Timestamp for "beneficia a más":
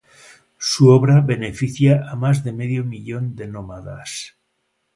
1.21-2.43